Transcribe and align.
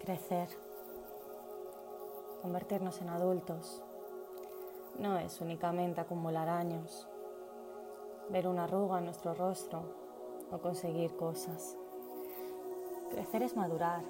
Crecer, 0.00 0.48
convertirnos 2.40 3.02
en 3.02 3.10
adultos, 3.10 3.82
no 4.98 5.18
es 5.18 5.42
únicamente 5.42 6.00
acumular 6.00 6.48
años, 6.48 7.06
ver 8.30 8.48
una 8.48 8.64
arruga 8.64 8.98
en 8.98 9.04
nuestro 9.04 9.34
rostro 9.34 9.82
o 10.50 10.58
conseguir 10.58 11.14
cosas. 11.16 11.76
Crecer 13.10 13.42
es 13.42 13.54
madurar, 13.54 14.02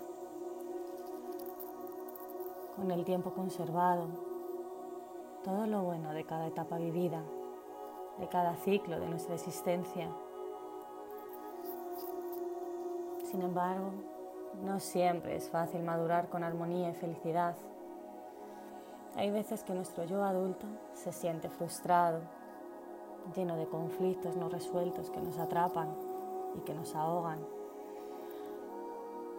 con 2.77 2.89
el 2.93 3.05
tiempo 3.05 3.33
conservado, 3.33 4.07
todo 5.43 5.67
lo 5.67 5.83
bueno 5.83 6.13
de 6.13 6.25
cada 6.25 6.47
etapa 6.47 6.79
vivida, 6.79 7.25
de 8.21 8.29
cada 8.29 8.55
ciclo 8.59 9.01
de 9.01 9.09
nuestra 9.09 9.35
existencia. 9.35 10.09
Sin 13.25 13.43
embargo, 13.43 13.91
no 14.63 14.81
siempre 14.81 15.37
es 15.37 15.49
fácil 15.49 15.83
madurar 15.83 16.29
con 16.29 16.45
armonía 16.45 16.91
y 16.91 16.95
felicidad. 16.95 17.55
Hay 19.17 19.31
veces 19.31 19.65
que 19.65 19.75
nuestro 19.75 20.05
yo 20.05 20.23
adulto 20.25 20.67
se 20.93 21.13
siente 21.13 21.49
frustrado, 21.49 22.21
lleno 23.35 23.57
de 23.57 23.67
conflictos 23.67 24.37
no 24.37 24.49
resueltos 24.49 25.11
que 25.11 25.21
nos 25.21 25.39
atrapan 25.39 25.89
y 26.57 26.61
que 26.61 26.75
nos 26.75 26.95
ahogan, 26.95 27.39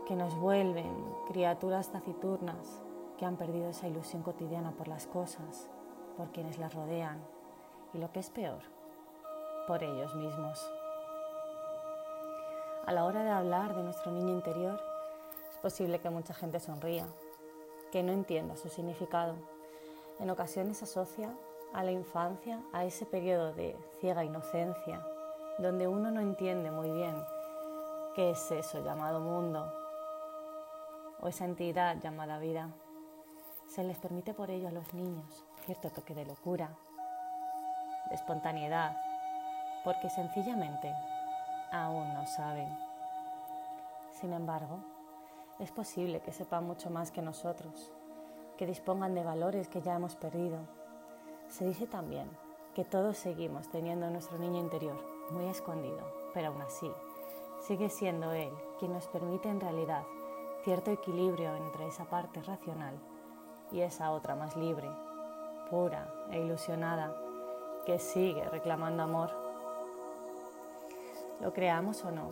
que 0.07 0.15
nos 0.15 0.35
vuelven 0.35 0.93
criaturas 1.27 1.89
taciturnas 1.89 2.81
que 3.17 3.25
han 3.25 3.37
perdido 3.37 3.69
esa 3.69 3.87
ilusión 3.87 4.23
cotidiana 4.23 4.71
por 4.71 4.87
las 4.87 5.07
cosas, 5.07 5.69
por 6.17 6.31
quienes 6.31 6.57
las 6.57 6.73
rodean 6.73 7.19
y 7.93 7.97
lo 7.97 8.11
que 8.11 8.19
es 8.19 8.29
peor, 8.29 8.61
por 9.67 9.83
ellos 9.83 10.15
mismos. 10.15 10.71
A 12.85 12.93
la 12.93 13.05
hora 13.05 13.23
de 13.23 13.29
hablar 13.29 13.75
de 13.75 13.83
nuestro 13.83 14.11
niño 14.11 14.33
interior, 14.33 14.90
posible 15.61 15.99
que 15.99 16.09
mucha 16.09 16.33
gente 16.33 16.59
sonría, 16.59 17.05
que 17.91 18.03
no 18.03 18.11
entienda 18.11 18.57
su 18.57 18.69
significado. 18.69 19.35
En 20.19 20.29
ocasiones 20.29 20.81
asocia 20.83 21.33
a 21.73 21.83
la 21.83 21.91
infancia 21.91 22.61
a 22.73 22.83
ese 22.83 23.05
periodo 23.05 23.53
de 23.53 23.77
ciega 23.99 24.25
inocencia, 24.25 25.05
donde 25.59 25.87
uno 25.87 26.11
no 26.11 26.19
entiende 26.19 26.71
muy 26.71 26.89
bien 26.91 27.15
qué 28.15 28.31
es 28.31 28.51
eso 28.51 28.83
llamado 28.83 29.19
mundo 29.19 29.71
o 31.21 31.27
esa 31.27 31.45
entidad 31.45 31.97
llamada 32.01 32.39
vida. 32.39 32.69
Se 33.67 33.83
les 33.83 33.97
permite 33.97 34.33
por 34.33 34.49
ello 34.49 34.67
a 34.67 34.71
los 34.71 34.93
niños 34.93 35.45
cierto 35.65 35.89
toque 35.91 36.13
de 36.13 36.25
locura, 36.25 36.69
de 38.09 38.15
espontaneidad, 38.15 38.97
porque 39.83 40.09
sencillamente 40.09 40.93
aún 41.71 42.13
no 42.13 42.25
saben. 42.27 42.67
Sin 44.19 44.33
embargo, 44.33 44.79
es 45.61 45.71
posible 45.71 46.21
que 46.21 46.31
sepan 46.31 46.65
mucho 46.65 46.89
más 46.89 47.11
que 47.11 47.21
nosotros, 47.21 47.91
que 48.57 48.65
dispongan 48.65 49.13
de 49.13 49.23
valores 49.23 49.69
que 49.69 49.81
ya 49.81 49.95
hemos 49.95 50.15
perdido. 50.15 50.57
Se 51.49 51.65
dice 51.65 51.85
también 51.85 52.27
que 52.73 52.83
todos 52.83 53.17
seguimos 53.17 53.69
teniendo 53.69 54.09
nuestro 54.09 54.39
niño 54.39 54.59
interior 54.59 54.97
muy 55.29 55.45
escondido, 55.45 56.01
pero 56.33 56.47
aún 56.47 56.61
así 56.63 56.91
sigue 57.67 57.89
siendo 57.89 58.31
él 58.31 58.51
quien 58.79 58.91
nos 58.91 59.05
permite 59.07 59.49
en 59.49 59.61
realidad 59.61 60.03
cierto 60.63 60.89
equilibrio 60.89 61.55
entre 61.55 61.87
esa 61.87 62.05
parte 62.05 62.41
racional 62.41 62.95
y 63.71 63.81
esa 63.81 64.11
otra 64.11 64.35
más 64.35 64.55
libre, 64.57 64.89
pura 65.69 66.11
e 66.31 66.39
ilusionada 66.39 67.15
que 67.85 67.99
sigue 67.99 68.43
reclamando 68.45 69.03
amor. 69.03 69.29
Lo 71.39 71.53
creamos 71.53 72.03
o 72.03 72.11
no, 72.11 72.31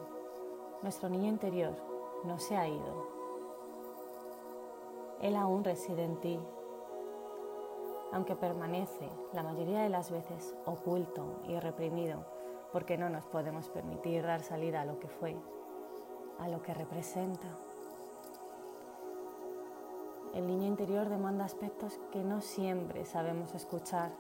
nuestro 0.82 1.10
niño 1.10 1.28
interior 1.28 1.76
no 2.24 2.40
se 2.40 2.58
ha 2.58 2.68
ido. 2.68 3.19
Él 5.22 5.36
aún 5.36 5.64
reside 5.64 6.04
en 6.04 6.20
ti, 6.20 6.40
aunque 8.12 8.36
permanece 8.36 9.10
la 9.34 9.44
mayoría 9.44 9.82
de 9.82 9.90
las 9.90 10.12
veces 10.12 10.56
oculto 10.66 11.42
y 11.48 11.60
reprimido 11.60 12.26
porque 12.72 12.98
no 12.98 13.10
nos 13.10 13.26
podemos 13.26 13.70
permitir 13.70 14.24
dar 14.24 14.42
salida 14.42 14.82
a 14.82 14.86
lo 14.86 15.00
que 15.00 15.08
fue, 15.08 15.36
a 16.40 16.48
lo 16.48 16.62
que 16.62 16.74
representa. 16.74 17.48
El 20.34 20.46
niño 20.46 20.68
interior 20.68 21.10
demanda 21.10 21.46
aspectos 21.46 22.00
que 22.12 22.24
no 22.24 22.42
siempre 22.42 23.06
sabemos 23.06 23.56
escuchar. 23.56 24.12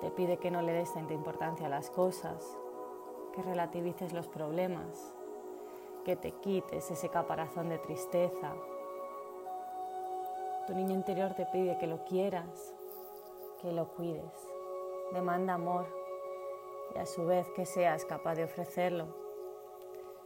Te 0.00 0.10
pide 0.10 0.38
que 0.38 0.50
no 0.50 0.62
le 0.62 0.72
des 0.72 0.92
tanta 0.92 1.12
importancia 1.12 1.66
a 1.66 1.70
las 1.70 1.90
cosas, 1.90 2.56
que 3.34 3.42
relativices 3.42 4.14
los 4.14 4.26
problemas, 4.26 5.14
que 6.04 6.16
te 6.16 6.32
quites 6.32 6.90
ese 6.90 7.08
caparazón 7.10 7.68
de 7.68 7.78
tristeza. 7.78 8.54
Tu 10.66 10.74
niño 10.74 10.94
interior 10.94 11.34
te 11.34 11.46
pide 11.46 11.78
que 11.78 11.86
lo 11.86 12.04
quieras, 12.04 12.74
que 13.62 13.70
lo 13.70 13.88
cuides. 13.94 14.48
Demanda 15.12 15.54
amor 15.54 15.86
y 16.92 16.98
a 16.98 17.06
su 17.06 17.24
vez 17.24 17.46
que 17.54 17.64
seas 17.64 18.04
capaz 18.04 18.34
de 18.34 18.44
ofrecerlo. 18.44 19.06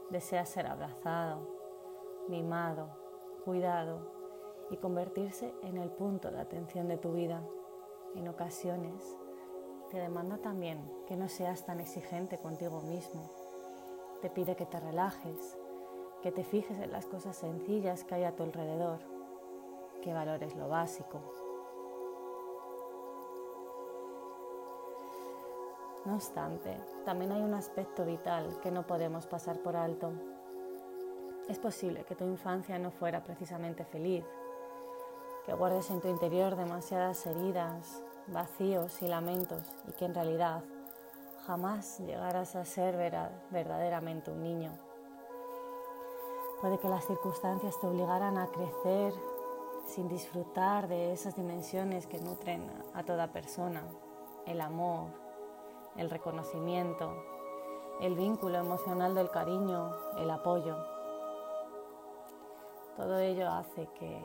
Desea 0.08 0.46
ser 0.46 0.66
abrazado, 0.66 1.46
mimado, 2.28 2.88
cuidado 3.44 4.00
y 4.70 4.78
convertirse 4.78 5.52
en 5.62 5.76
el 5.76 5.90
punto 5.90 6.30
de 6.30 6.40
atención 6.40 6.88
de 6.88 6.96
tu 6.96 7.12
vida. 7.12 7.42
En 8.14 8.26
ocasiones 8.26 9.18
te 9.90 9.98
demanda 9.98 10.38
también 10.38 10.80
que 11.06 11.16
no 11.16 11.28
seas 11.28 11.66
tan 11.66 11.80
exigente 11.80 12.38
contigo 12.38 12.80
mismo. 12.80 13.30
Te 14.22 14.30
pide 14.30 14.56
que 14.56 14.64
te 14.64 14.80
relajes, 14.80 15.58
que 16.22 16.32
te 16.32 16.44
fijes 16.44 16.78
en 16.80 16.92
las 16.92 17.04
cosas 17.04 17.36
sencillas 17.36 18.04
que 18.04 18.14
hay 18.14 18.24
a 18.24 18.34
tu 18.34 18.42
alrededor, 18.42 19.19
que 20.00 20.12
valores 20.12 20.54
lo 20.56 20.68
básico. 20.68 21.20
No 26.04 26.14
obstante, 26.14 26.76
también 27.04 27.32
hay 27.32 27.42
un 27.42 27.54
aspecto 27.54 28.04
vital 28.04 28.58
que 28.62 28.70
no 28.70 28.86
podemos 28.86 29.26
pasar 29.26 29.58
por 29.58 29.76
alto. 29.76 30.12
Es 31.48 31.58
posible 31.58 32.04
que 32.04 32.14
tu 32.14 32.24
infancia 32.24 32.78
no 32.78 32.90
fuera 32.90 33.22
precisamente 33.22 33.84
feliz 33.84 34.24
que 35.44 35.54
guardes 35.54 35.90
en 35.90 36.00
tu 36.00 36.08
interior 36.08 36.56
demasiadas 36.56 37.26
heridas, 37.26 38.02
vacíos 38.26 39.02
y 39.02 39.08
lamentos 39.08 39.62
y 39.88 39.92
que 39.92 40.04
en 40.04 40.14
realidad 40.14 40.62
jamás 41.46 41.98
llegarás 42.00 42.54
a 42.56 42.64
ser 42.64 42.96
verdaderamente 43.50 44.30
un 44.30 44.42
niño. 44.42 44.70
Puede 46.60 46.78
que 46.78 46.88
las 46.88 47.06
circunstancias 47.06 47.80
te 47.80 47.86
obligaran 47.86 48.36
a 48.36 48.46
crecer 48.48 49.14
sin 49.86 50.08
disfrutar 50.08 50.88
de 50.88 51.12
esas 51.12 51.36
dimensiones 51.36 52.06
que 52.06 52.18
nutren 52.18 52.70
a 52.94 53.02
toda 53.02 53.32
persona, 53.32 53.82
el 54.46 54.60
amor, 54.60 55.08
el 55.96 56.10
reconocimiento, 56.10 57.12
el 58.00 58.14
vínculo 58.14 58.58
emocional 58.58 59.14
del 59.14 59.30
cariño, 59.30 59.92
el 60.16 60.30
apoyo. 60.30 60.76
Todo 62.96 63.18
ello 63.18 63.50
hace 63.50 63.88
que 63.98 64.22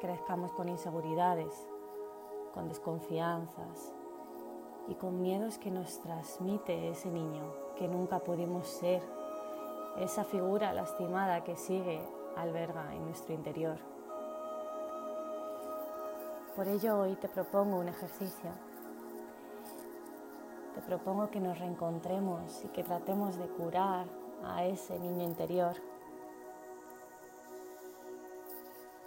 crezcamos 0.00 0.52
con 0.52 0.68
inseguridades, 0.68 1.52
con 2.54 2.68
desconfianzas 2.68 3.92
y 4.88 4.94
con 4.94 5.20
miedos 5.20 5.58
que 5.58 5.70
nos 5.70 6.00
transmite 6.00 6.88
ese 6.90 7.10
niño 7.10 7.44
que 7.76 7.88
nunca 7.88 8.20
pudimos 8.20 8.66
ser, 8.66 9.02
esa 9.98 10.24
figura 10.24 10.72
lastimada 10.72 11.44
que 11.44 11.56
sigue 11.56 12.00
alberga 12.36 12.94
en 12.94 13.04
nuestro 13.04 13.34
interior. 13.34 13.97
Por 16.58 16.66
ello 16.66 16.98
hoy 16.98 17.14
te 17.14 17.28
propongo 17.28 17.78
un 17.78 17.86
ejercicio. 17.86 18.50
Te 20.74 20.80
propongo 20.80 21.30
que 21.30 21.38
nos 21.38 21.56
reencontremos 21.56 22.64
y 22.64 22.68
que 22.70 22.82
tratemos 22.82 23.36
de 23.36 23.46
curar 23.46 24.06
a 24.44 24.64
ese 24.64 24.98
niño 24.98 25.22
interior 25.22 25.76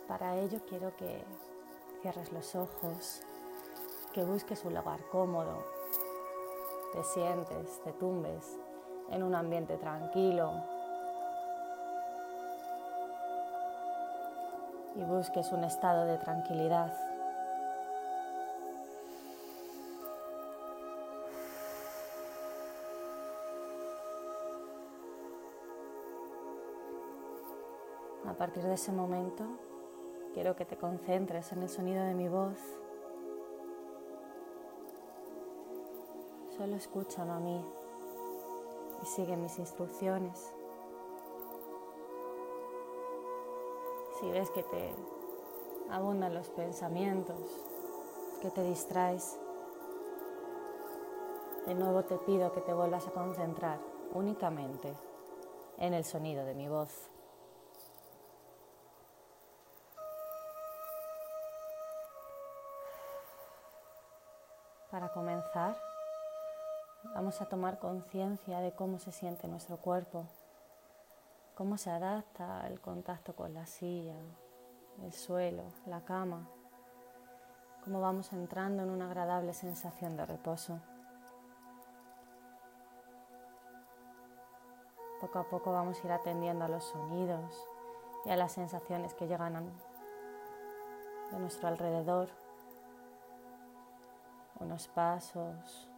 Para 0.07 0.37
ello 0.37 0.61
quiero 0.69 0.95
que 0.95 1.25
cierres 2.01 2.31
los 2.31 2.55
ojos, 2.55 3.21
que 4.13 4.23
busques 4.23 4.63
un 4.63 4.73
lugar 4.73 5.01
cómodo, 5.11 5.57
te 6.93 7.03
sientes, 7.03 7.81
te 7.83 7.91
tumbes 7.91 8.57
en 9.09 9.23
un 9.23 9.35
ambiente 9.35 9.75
tranquilo 9.75 10.53
y 14.95 15.03
busques 15.03 15.51
un 15.51 15.65
estado 15.65 16.05
de 16.05 16.17
tranquilidad. 16.17 17.10
Partir 28.41 28.63
de 28.63 28.73
ese 28.73 28.91
momento, 28.91 29.45
Quiero 30.33 30.55
que 30.55 30.65
te 30.65 30.75
concentres 30.75 31.51
en 31.51 31.61
el 31.61 31.69
sonido 31.69 32.03
de 32.03 32.15
mi 32.15 32.27
voz. 32.27 32.57
Solo 36.57 36.75
escúchame 36.75 37.33
a 37.33 37.39
mí 37.39 37.63
y 39.03 39.05
sigue 39.05 39.37
mis 39.37 39.59
instrucciones. 39.59 40.53
Si 44.19 44.31
ves 44.31 44.49
que 44.51 44.63
te 44.63 44.95
abundan 45.91 46.33
los 46.33 46.49
pensamientos, 46.49 47.37
que 48.41 48.49
te 48.49 48.63
distraes, 48.63 49.37
de 51.67 51.75
nuevo 51.75 52.05
te 52.05 52.17
pido 52.19 52.53
que 52.53 52.61
te 52.61 52.73
vuelvas 52.73 53.05
a 53.07 53.11
concentrar 53.11 53.79
únicamente 54.13 54.95
en 55.77 55.93
el 55.93 56.05
sonido 56.05 56.43
de 56.45 56.55
mi 56.55 56.69
voz. 56.69 57.10
Para 65.01 65.13
comenzar, 65.13 65.75
vamos 67.15 67.41
a 67.41 67.47
tomar 67.47 67.79
conciencia 67.79 68.59
de 68.59 68.71
cómo 68.71 68.99
se 68.99 69.11
siente 69.11 69.47
nuestro 69.47 69.77
cuerpo, 69.77 70.27
cómo 71.55 71.79
se 71.79 71.89
adapta 71.89 72.67
el 72.67 72.79
contacto 72.79 73.35
con 73.35 73.51
la 73.55 73.65
silla, 73.65 74.13
el 75.01 75.11
suelo, 75.11 75.63
la 75.87 76.01
cama, 76.01 76.47
cómo 77.83 77.99
vamos 77.99 78.31
entrando 78.31 78.83
en 78.83 78.91
una 78.91 79.07
agradable 79.07 79.55
sensación 79.55 80.17
de 80.17 80.27
reposo. 80.27 80.79
Poco 85.19 85.39
a 85.39 85.49
poco 85.49 85.71
vamos 85.73 85.97
a 85.97 86.05
ir 86.05 86.11
atendiendo 86.11 86.65
a 86.65 86.69
los 86.69 86.83
sonidos 86.83 87.67
y 88.25 88.29
a 88.29 88.35
las 88.35 88.51
sensaciones 88.51 89.15
que 89.15 89.25
llegan 89.25 89.67
de 91.31 91.39
nuestro 91.39 91.69
alrededor 91.69 92.40
unos 94.61 94.87
pasos, 94.89 95.89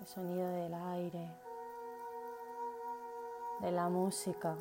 el 0.00 0.06
sonido 0.06 0.48
del 0.50 0.74
aire, 0.74 1.30
de 3.60 3.70
la 3.70 3.88
música. 3.88 4.56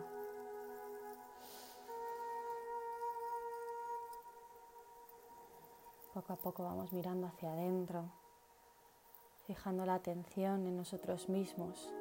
Poco 6.13 6.33
a 6.33 6.35
poco 6.35 6.63
vamos 6.63 6.91
mirando 6.91 7.27
hacia 7.27 7.51
adentro, 7.51 8.05
fijando 9.45 9.85
la 9.85 9.95
atención 9.95 10.67
en 10.67 10.75
nosotros 10.75 11.29
mismos. 11.29 11.93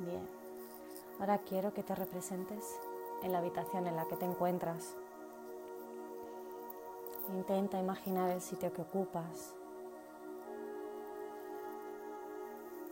Bien, 0.00 0.28
ahora 1.20 1.38
quiero 1.38 1.72
que 1.72 1.82
te 1.82 1.94
representes 1.94 2.78
en 3.22 3.32
la 3.32 3.38
habitación 3.38 3.86
en 3.86 3.96
la 3.96 4.06
que 4.06 4.16
te 4.16 4.24
encuentras. 4.24 4.96
Intenta 7.34 7.78
imaginar 7.78 8.30
el 8.30 8.40
sitio 8.40 8.72
que 8.72 8.82
ocupas, 8.82 9.54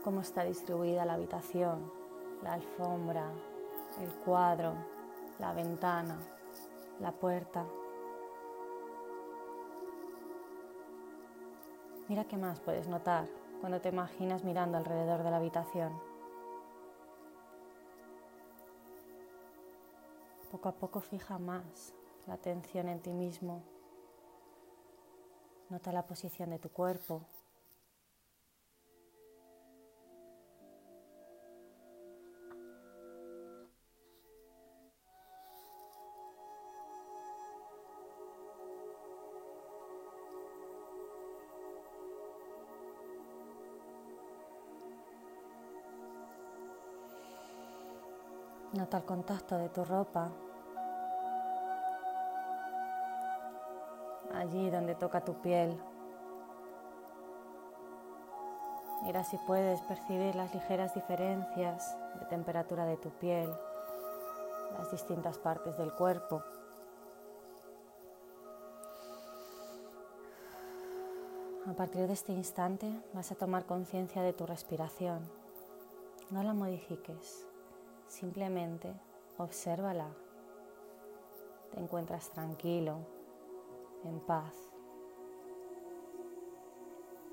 cómo 0.03 0.21
está 0.21 0.45
distribuida 0.45 1.05
la 1.05 1.15
habitación, 1.15 1.91
la 2.43 2.55
alfombra, 2.55 3.31
el 4.03 4.13
cuadro, 4.25 4.75
la 5.39 5.53
ventana, 5.53 6.19
la 7.01 7.13
puerta. 7.13 7.65
Mira 12.09 12.25
qué 12.25 12.37
más 12.37 12.61
puedes 12.61 12.87
notar 12.87 13.27
cuando 13.61 13.81
te 13.81 13.89
imaginas 13.89 14.45
mirando 14.45 14.77
alrededor 14.77 15.23
de 15.23 15.31
la 15.31 15.39
habitación. 15.39 16.14
Poco 20.55 20.69
a 20.69 20.79
poco 20.79 21.01
fija 21.01 21.37
más 21.41 21.93
la 22.29 22.35
atención 22.35 22.89
en 22.89 23.01
ti 23.01 23.13
mismo. 23.13 23.65
Nota 25.69 25.91
la 25.91 26.07
posición 26.07 26.51
de 26.51 26.61
tu 26.61 26.69
cuerpo. 26.69 27.27
Nota 48.75 48.97
el 48.97 49.05
contacto 49.05 49.57
de 49.57 49.69
tu 49.69 49.85
ropa 49.85 50.31
allí 54.35 54.69
donde 54.69 54.97
toca 54.97 55.25
tu 55.25 55.35
piel. 55.41 55.81
Mira 59.05 59.23
si 59.23 59.37
puedes 59.47 59.81
percibir 59.83 60.35
las 60.35 60.53
ligeras 60.55 60.93
diferencias 60.93 61.97
de 62.19 62.27
temperatura 62.27 62.85
de 62.85 62.97
tu 62.97 63.11
piel, 63.11 63.49
las 64.77 64.91
distintas 64.91 65.39
partes 65.39 65.77
del 65.79 65.93
cuerpo. 65.93 66.43
A 71.69 71.73
partir 71.75 72.07
de 72.07 72.13
este 72.13 72.33
instante 72.33 72.93
vas 73.13 73.31
a 73.31 73.37
tomar 73.37 73.67
conciencia 73.67 74.23
de 74.23 74.33
tu 74.33 74.47
respiración. 74.47 75.21
No 76.31 76.43
la 76.43 76.55
modifiques, 76.55 77.47
simplemente 78.15 78.95
obsérvala. 79.39 80.09
Te 81.73 81.81
encuentras 81.81 82.31
tranquilo, 82.31 82.99
en 84.05 84.21
paz. 84.21 84.55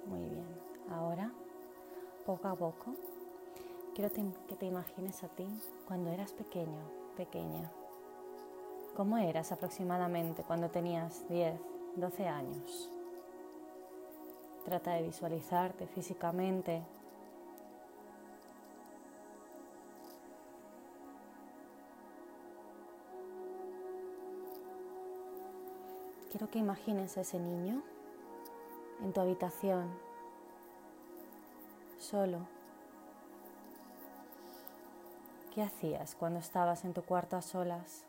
Muy 0.07 0.27
bien, 0.27 0.47
ahora, 0.89 1.31
poco 2.25 2.47
a 2.47 2.55
poco, 2.55 2.95
quiero 3.93 4.11
que 4.47 4.55
te 4.55 4.65
imagines 4.65 5.23
a 5.23 5.27
ti 5.27 5.47
cuando 5.87 6.09
eras 6.09 6.33
pequeño, 6.33 6.81
pequeña. 7.15 7.71
¿Cómo 8.95 9.17
eras 9.17 9.51
aproximadamente 9.51 10.43
cuando 10.43 10.69
tenías 10.69 11.27
10, 11.29 11.59
12 11.95 12.27
años? 12.27 12.89
Trata 14.65 14.93
de 14.93 15.03
visualizarte 15.03 15.85
físicamente 15.87 16.83
Quiero 26.31 26.49
que 26.49 26.59
imagines 26.59 27.17
a 27.17 27.21
ese 27.21 27.39
niño 27.39 27.83
en 29.03 29.11
tu 29.11 29.19
habitación, 29.19 29.91
solo. 31.99 32.39
¿Qué 35.53 35.61
hacías 35.61 36.15
cuando 36.15 36.39
estabas 36.39 36.85
en 36.85 36.93
tu 36.93 37.01
cuarto 37.01 37.35
a 37.35 37.41
solas? 37.41 38.05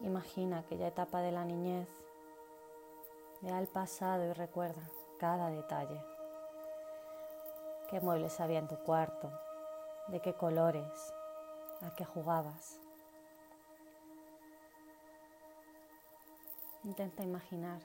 Imagina 0.00 0.58
aquella 0.58 0.88
etapa 0.88 1.20
de 1.20 1.30
la 1.30 1.44
niñez, 1.44 1.88
ve 3.42 3.52
al 3.52 3.68
pasado 3.68 4.28
y 4.28 4.32
recuerda 4.32 4.82
cada 5.20 5.50
detalle 5.50 6.02
qué 7.90 8.00
muebles 8.00 8.38
había 8.38 8.60
en 8.60 8.68
tu 8.68 8.76
cuarto, 8.76 9.32
de 10.06 10.20
qué 10.20 10.32
colores, 10.34 11.12
a 11.82 11.92
qué 11.96 12.04
jugabas. 12.04 12.78
Intenta 16.84 17.24
imaginar 17.24 17.80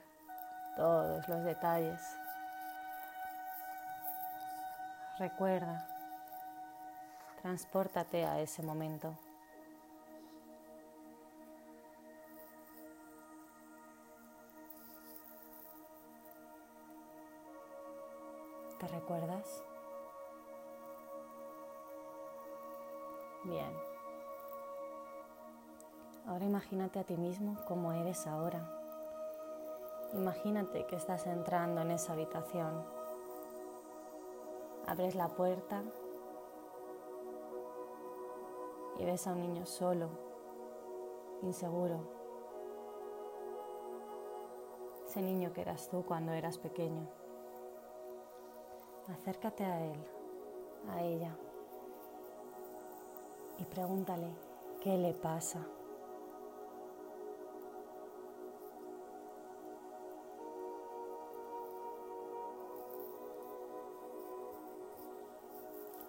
todos 0.76 1.26
los 1.28 1.42
detalles. 1.42 2.00
Recuerda, 5.18 5.88
transpórtate 7.42 8.24
a 8.24 8.38
ese 8.38 8.62
momento. 8.62 9.12
¿Te 18.78 18.86
recuerdas? 18.86 19.62
Bien. 23.48 23.72
Ahora 26.26 26.44
imagínate 26.44 26.98
a 26.98 27.04
ti 27.04 27.16
mismo 27.16 27.56
como 27.68 27.92
eres 27.92 28.26
ahora. 28.26 28.60
Imagínate 30.14 30.84
que 30.86 30.96
estás 30.96 31.26
entrando 31.28 31.80
en 31.82 31.92
esa 31.92 32.14
habitación. 32.14 32.84
Abres 34.88 35.14
la 35.14 35.28
puerta 35.28 35.82
y 38.98 39.04
ves 39.04 39.26
a 39.28 39.32
un 39.32 39.42
niño 39.42 39.64
solo, 39.64 40.08
inseguro. 41.42 42.00
Ese 45.06 45.22
niño 45.22 45.52
que 45.52 45.60
eras 45.60 45.88
tú 45.88 46.04
cuando 46.04 46.32
eras 46.32 46.58
pequeño. 46.58 47.06
Acércate 49.08 49.64
a 49.64 49.84
él, 49.84 50.04
a 50.90 51.02
ella 51.02 51.36
y 53.58 53.64
pregúntale 53.64 54.28
qué 54.80 54.96
le 54.96 55.12
pasa. 55.14 55.66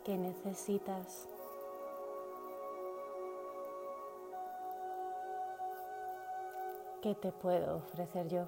¿Qué 0.03 0.17
necesitas? 0.17 1.27
¿Qué 7.01 7.13
te 7.15 7.31
puedo 7.31 7.77
ofrecer 7.77 8.27
yo? 8.29 8.45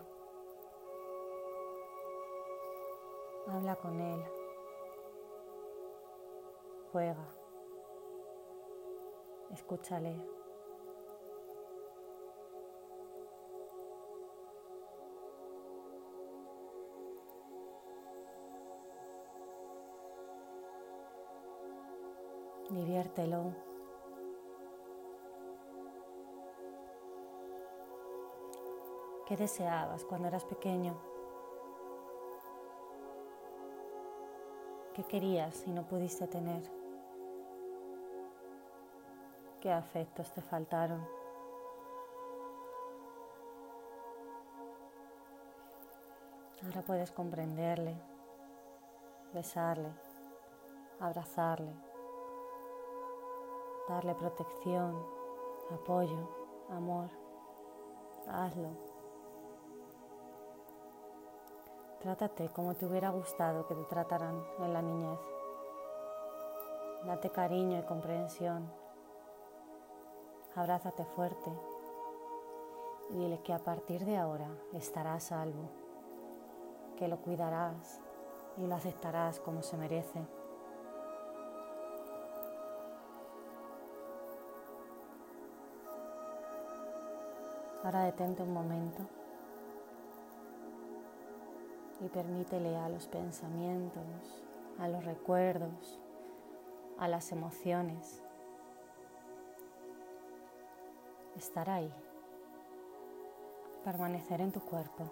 Habla 3.48 3.76
con 3.76 4.00
él. 4.00 4.24
Juega. 6.92 7.39
Escúchale. 9.52 10.16
Diviértelo. 22.70 23.56
¿Qué 29.26 29.38
deseabas 29.38 30.06
cuando 30.06 30.28
eras 30.28 30.46
pequeño? 30.46 30.96
¿Qué 34.94 35.04
querías 35.04 35.68
y 35.68 35.72
no 35.72 35.88
pudiste 35.88 36.28
tener? 36.28 36.64
¿Qué 39.62 39.70
afectos 39.70 40.32
te 40.32 40.42
faltaron? 40.42 41.06
Ahora 46.64 46.82
puedes 46.82 47.12
comprenderle, 47.12 47.94
besarle, 49.34 49.92
abrazarle, 51.02 51.74
darle 53.90 54.16
protección, 54.16 55.06
apoyo, 55.72 56.30
amor. 56.70 57.10
Hazlo. 58.28 58.70
Trátate 62.00 62.48
como 62.50 62.76
te 62.76 62.86
hubiera 62.86 63.10
gustado 63.10 63.68
que 63.68 63.76
te 63.76 63.84
trataran 63.84 64.42
en 64.60 64.74
la 64.74 64.82
niñez. 64.82 65.20
Date 67.06 67.30
cariño 67.30 67.80
y 67.80 67.84
comprensión. 67.84 68.89
Abrázate 70.60 71.06
fuerte 71.06 71.50
y 73.12 73.14
dile 73.14 73.40
que 73.40 73.54
a 73.54 73.60
partir 73.60 74.04
de 74.04 74.18
ahora 74.18 74.50
estarás 74.74 75.24
salvo, 75.24 75.70
que 76.98 77.08
lo 77.08 77.22
cuidarás 77.22 78.02
y 78.58 78.68
lo 78.68 78.76
aceptarás 78.76 79.40
como 79.40 79.64
se 79.64 79.78
merece. 79.78 80.20
Ahora 87.86 88.04
detente 88.04 88.44
un 88.44 88.52
momento 88.52 89.04
y 92.02 92.10
permítele 92.10 92.76
a 92.76 92.90
los 92.90 93.08
pensamientos, 93.08 94.44
a 94.78 94.90
los 94.90 95.06
recuerdos, 95.06 96.02
a 96.98 97.08
las 97.08 97.32
emociones 97.32 98.24
estar 101.40 101.70
ahí, 101.70 101.92
permanecer 103.84 104.42
en 104.42 104.52
tu 104.52 104.60
cuerpo. 104.60 105.10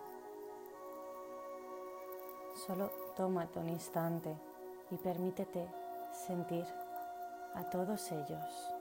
Solo 2.65 2.91
tómate 3.15 3.60
un 3.60 3.69
instante 3.69 4.36
y 4.91 4.98
permítete 4.98 5.67
sentir 6.12 6.65
a 7.55 7.63
todos 7.69 8.12
ellos. 8.12 8.76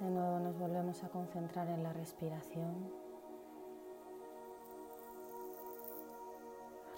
De 0.00 0.08
nuevo 0.08 0.38
nos 0.38 0.58
volvemos 0.58 1.04
a 1.04 1.10
concentrar 1.10 1.68
en 1.68 1.82
la 1.82 1.92
respiración. 1.92 2.90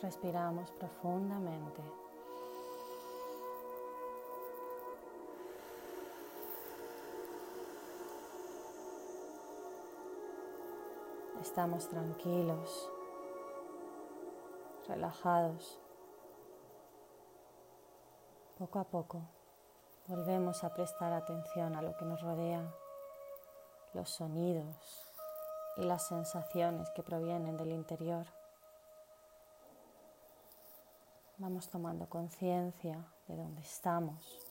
Respiramos 0.00 0.70
profundamente. 0.70 1.82
Estamos 11.40 11.88
tranquilos, 11.88 12.88
relajados. 14.86 15.80
Poco 18.58 18.78
a 18.78 18.84
poco 18.84 19.22
volvemos 20.06 20.62
a 20.62 20.72
prestar 20.72 21.12
atención 21.12 21.74
a 21.74 21.82
lo 21.82 21.96
que 21.96 22.04
nos 22.04 22.22
rodea 22.22 22.72
los 23.94 24.10
sonidos 24.10 25.12
y 25.76 25.82
las 25.82 26.06
sensaciones 26.06 26.90
que 26.90 27.02
provienen 27.02 27.56
del 27.56 27.72
interior. 27.72 28.26
Vamos 31.38 31.68
tomando 31.68 32.08
conciencia 32.08 33.04
de 33.26 33.36
dónde 33.36 33.62
estamos. 33.62 34.46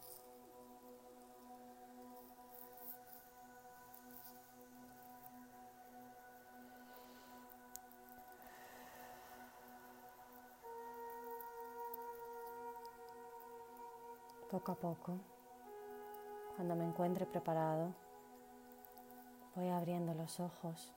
Poco 14.49 14.73
a 14.73 14.75
poco, 14.75 15.17
cuando 16.57 16.75
me 16.75 16.83
encuentre 16.83 17.25
preparado, 17.25 17.93
Voy 19.55 19.67
abriendo 19.67 20.13
los 20.13 20.39
ojos. 20.39 20.93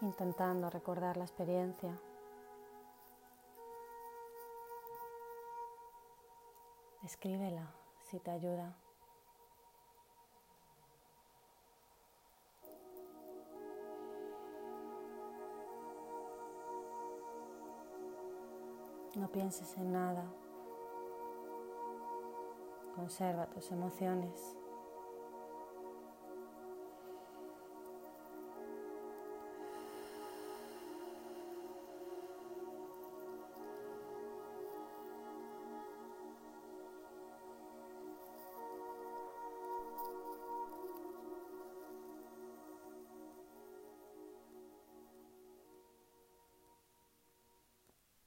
Intentando 0.00 0.70
recordar 0.70 1.18
la 1.18 1.24
experiencia. 1.24 1.98
Escríbela 7.04 7.66
si 8.10 8.18
te 8.18 8.30
ayuda. 8.30 8.74
No 19.16 19.28
pienses 19.28 19.76
en 19.76 19.92
nada. 19.92 20.24
Conserva 23.00 23.46
tus 23.46 23.72
emociones. 23.72 24.59